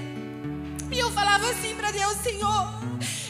[0.91, 2.87] E eu falava assim para Deus, Senhor,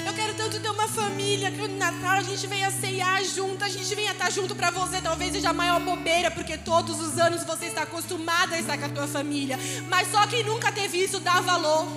[0.07, 3.69] eu quero tanto ter uma família que no Natal a gente venha ceiar junto, a
[3.69, 5.01] gente venha estar junto para você.
[5.01, 8.85] Talvez seja a maior bobeira, porque todos os anos você está acostumada a estar com
[8.85, 9.59] a tua família.
[9.89, 11.89] Mas só quem nunca teve isso dá valor.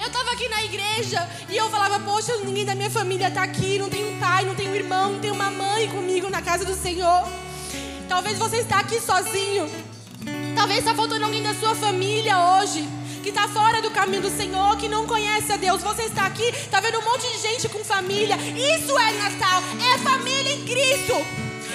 [0.00, 3.78] Eu estava aqui na igreja e eu falava, poxa, ninguém da minha família está aqui,
[3.78, 6.64] não tem um pai, não tem um irmão, não tem uma mãe comigo na casa
[6.64, 7.22] do Senhor.
[8.08, 9.70] Talvez você está aqui sozinho.
[10.56, 12.36] Talvez está faltando alguém da sua família
[13.42, 15.82] está fora do caminho do Senhor, que não conhece a Deus.
[15.82, 18.36] Você está aqui, está vendo um monte de gente com família.
[18.36, 19.62] Isso é Natal,
[19.92, 21.14] é família em Cristo.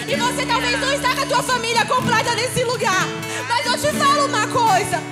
[0.06, 3.06] E você talvez não está com a tua família completa nesse lugar.
[3.46, 5.02] Mas eu te falo uma coisa: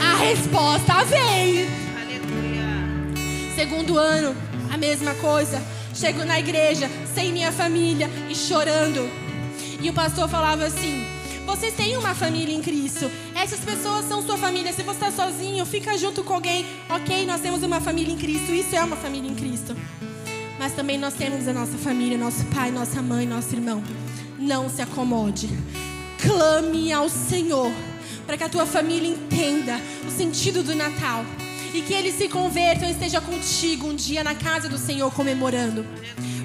[0.00, 1.68] a resposta vem.
[2.00, 3.54] Aleluia.
[3.56, 4.36] Segundo ano,
[4.72, 5.60] a mesma coisa.
[5.92, 9.10] Chego na igreja sem minha família e chorando.
[9.80, 11.13] E o pastor falava assim:
[11.54, 13.08] vocês têm uma família em Cristo.
[13.32, 14.72] Essas pessoas são sua família.
[14.72, 16.66] Se você está sozinho, fica junto com alguém.
[16.90, 18.52] Ok, nós temos uma família em Cristo.
[18.52, 19.76] Isso é uma família em Cristo.
[20.58, 23.80] Mas também nós temos a nossa família, nosso pai, nossa mãe, nosso irmão.
[24.36, 25.48] Não se acomode.
[26.20, 27.70] Clame ao Senhor
[28.26, 31.24] para que a tua família entenda o sentido do Natal
[31.72, 35.86] e que eles se convertam e esteja contigo um dia na casa do Senhor comemorando.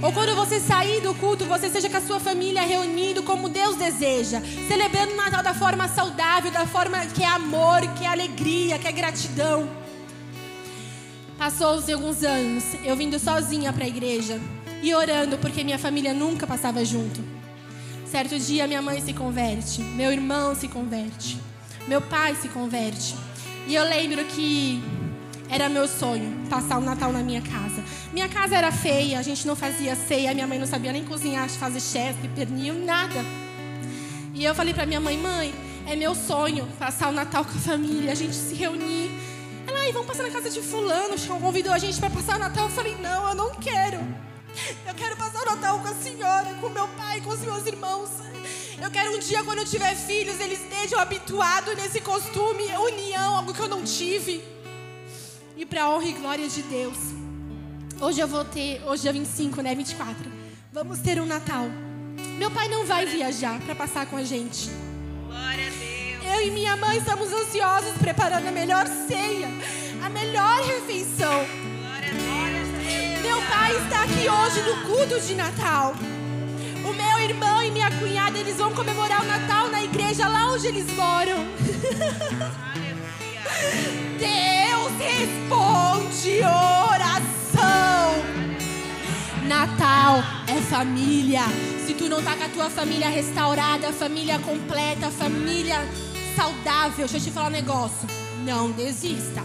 [0.02, 3.76] Ou quando você sair do culto, você seja com a sua família reunido como Deus
[3.76, 8.80] deseja, celebrando o Natal da forma saudável, da forma que é amor, que é alegria,
[8.80, 9.70] que é gratidão.
[11.38, 14.40] Passou-se alguns anos, eu vindo sozinha para a igreja
[14.82, 17.22] e orando porque minha família nunca passava junto.
[18.06, 21.38] Certo dia minha mãe se converte, meu irmão se converte,
[21.88, 23.16] meu pai se converte.
[23.68, 24.82] E eu lembro que
[25.52, 27.84] Era meu sonho passar o Natal na minha casa.
[28.14, 31.50] Minha casa era feia, a gente não fazia ceia, minha mãe não sabia nem cozinhar,
[31.50, 33.26] fazer chefe, pernil, nada.
[34.36, 35.52] E eu falei para minha mãe, mãe,
[35.88, 39.10] é meu sonho passar o Natal com a família, a gente se reunir.
[39.66, 42.66] Ela, ai, vamos passar na casa de fulano, convidou a gente para passar o Natal.
[42.66, 43.98] Eu falei, não, eu não quero.
[44.88, 48.10] Eu quero passar o Natal com a senhora, com meu pai, com os meus irmãos.
[48.80, 53.52] Eu quero um dia, quando eu tiver filhos, eles estejam habituados nesse costume, união, algo
[53.52, 54.59] que eu não tive
[55.60, 56.98] e para a honra e glória de Deus.
[58.00, 60.32] Hoje eu vou ter, hoje é 25, né, 24.
[60.72, 61.66] Vamos ter um Natal.
[62.38, 64.70] Meu pai não vai viajar para passar com a gente.
[65.28, 66.34] Glória a Deus.
[66.34, 69.50] Eu e minha mãe estamos ansiosos preparando a melhor ceia,
[70.02, 71.46] a melhor refeição.
[71.46, 73.22] Glória a Deus.
[73.22, 75.94] Meu pai está aqui hoje no culto de Natal.
[76.86, 80.68] O meu irmão e minha cunhada, eles vão comemorar o Natal na igreja lá onde
[80.68, 81.46] eles moram.
[84.18, 88.24] Deus responde oração.
[89.48, 91.42] Natal é família.
[91.86, 95.78] Se tu não tá com a tua família restaurada, família completa, família
[96.36, 98.08] saudável, deixa eu te falar um negócio.
[98.46, 99.44] Não desista.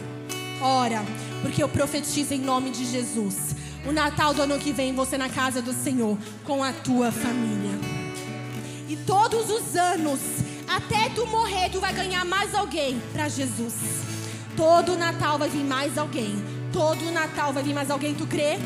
[0.60, 1.04] Ora,
[1.42, 3.54] porque eu profetizo em nome de Jesus.
[3.86, 7.78] O Natal do ano que vem, você na casa do Senhor, com a tua família.
[8.88, 10.20] E todos os anos,
[10.68, 13.74] até tu morrer, tu vai ganhar mais alguém para Jesus.
[14.56, 16.34] Todo Natal vai vir mais alguém.
[16.72, 18.58] Todo Natal vai vir mais alguém, tu crê?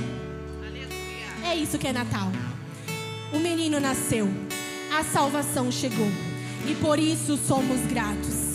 [0.66, 1.50] Aleluia.
[1.50, 2.30] É isso que é Natal.
[3.32, 4.28] O menino nasceu,
[4.96, 6.10] a salvação chegou.
[6.66, 8.52] E por isso somos gratos.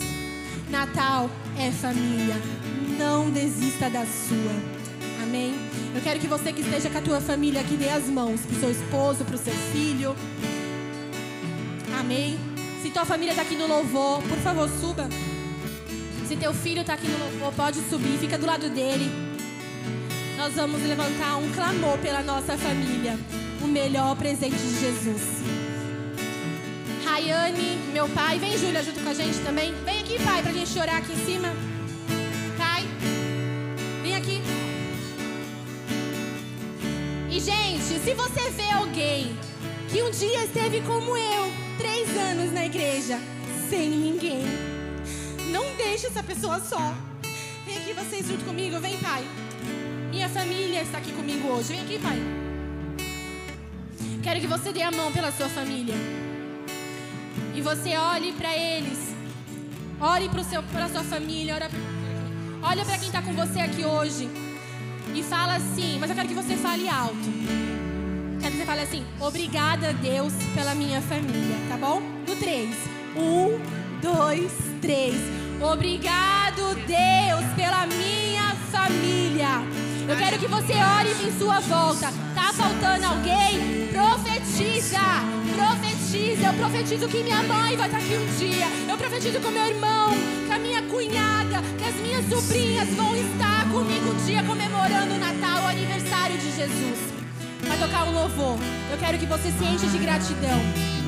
[0.70, 2.36] Natal é família.
[2.98, 4.52] Não desista da sua.
[5.22, 5.54] Amém?
[5.94, 8.58] Eu quero que você que esteja com a tua família aqui dê as mãos pro
[8.58, 10.14] seu esposo, pro seu filho.
[11.98, 12.53] Amém?
[12.84, 15.08] Se tua família está aqui no louvor, por favor, suba.
[16.28, 19.10] Se teu filho está aqui no louvor, pode subir, fica do lado dele.
[20.36, 23.18] Nós vamos levantar um clamor pela nossa família.
[23.62, 25.22] O melhor presente de Jesus.
[27.06, 29.72] Rayane, meu pai, vem Júlia junto com a gente também.
[29.82, 31.48] Vem aqui, pai, pra gente chorar aqui em cima.
[32.58, 32.82] Pai,
[34.02, 34.42] vem aqui.
[37.30, 39.34] E gente, se você vê alguém
[39.90, 43.18] que um dia esteve como eu, três anos na igreja,
[43.68, 44.44] sem ninguém,
[45.50, 46.94] não deixe essa pessoa só.
[47.64, 49.24] Vem aqui vocês junto comigo, vem pai.
[50.10, 51.72] Minha família está aqui comigo hoje.
[51.72, 52.16] Vem aqui, pai.
[54.22, 55.94] Quero que você dê a mão pela sua família.
[57.54, 59.12] E você olhe para eles.
[60.00, 61.54] Olhe para a sua família.
[62.62, 64.28] Olha para quem está com você aqui hoje.
[65.14, 67.28] E fala assim, mas eu quero que você fale alto.
[68.44, 72.02] Quero que você fale assim: Obrigada, Deus, pela minha família, tá bom?
[72.28, 72.76] No três.
[73.16, 73.58] Um,
[74.02, 75.14] dois, três.
[75.62, 79.48] Obrigado, Deus, pela minha família.
[80.06, 82.12] Eu quero que você ore em sua volta.
[82.34, 83.88] Tá faltando alguém?
[83.90, 85.00] Profetiza.
[85.56, 86.48] Profetiza.
[86.48, 88.66] Eu profetizo que minha mãe vai estar aqui um dia.
[88.86, 90.10] Eu profetizo com meu irmão,
[90.46, 95.18] com a minha cunhada, que as minhas sobrinhas vão estar comigo um dia comemorando o
[95.18, 97.23] Natal, o aniversário de Jesus.
[97.66, 98.58] Vai tocar um louvor.
[98.90, 100.60] Eu quero que você se enche de gratidão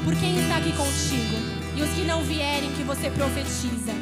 [0.04, 1.36] por quem está aqui contigo.
[1.76, 3.92] E os que não vierem, que você profetiza.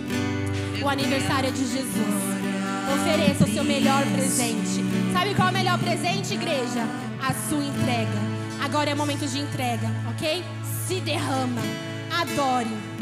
[0.82, 2.34] O aniversário é de Jesus.
[2.94, 4.84] Ofereça o seu melhor presente.
[5.12, 6.86] Sabe qual é o melhor presente, igreja?
[7.22, 8.34] A sua entrega.
[8.62, 10.44] Agora é momento de entrega, ok?
[10.86, 11.62] Se derrama.
[12.20, 12.93] Adore.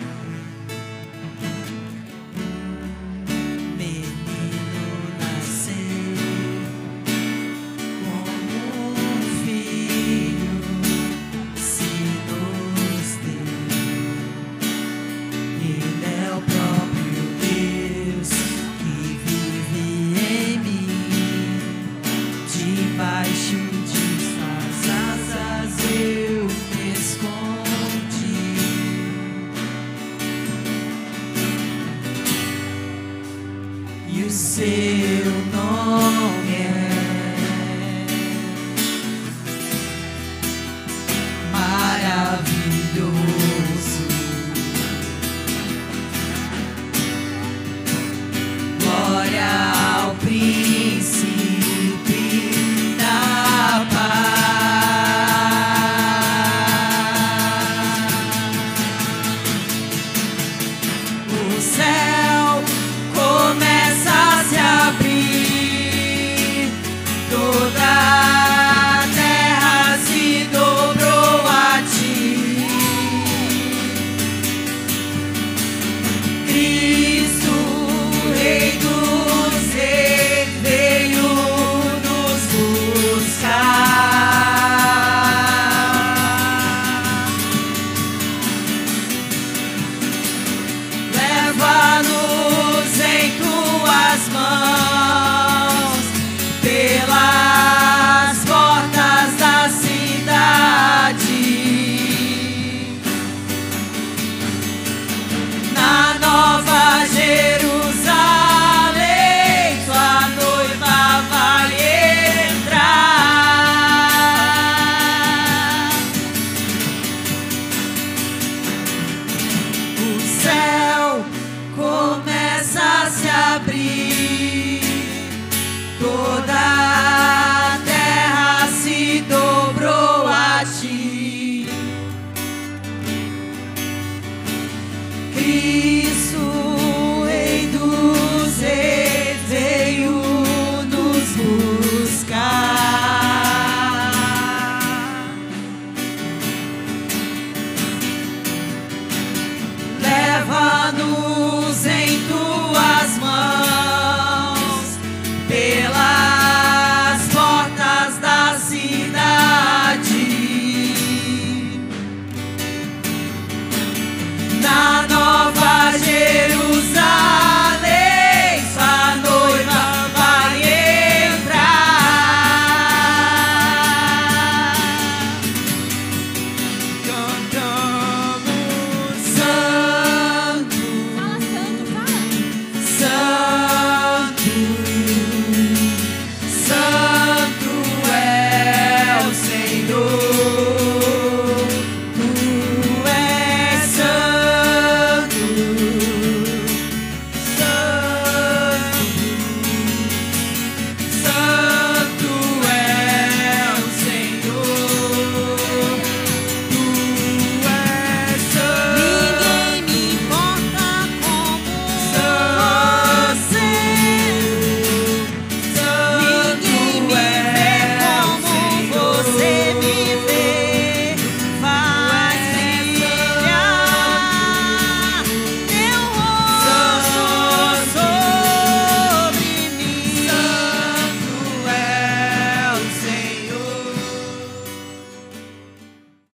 [150.93, 151.62] nous.